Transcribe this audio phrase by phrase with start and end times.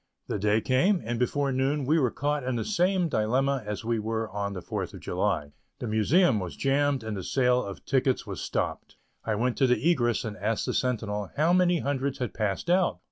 [0.27, 3.99] The day came, and before noon we were caught in the same dilemma as we
[3.99, 8.25] were on the Fourth of July; the Museum was jammed and the sale of tickets
[8.25, 8.95] was stopped.
[9.25, 12.97] I went to the egress and asked the sentinel how many hundreds had passed out?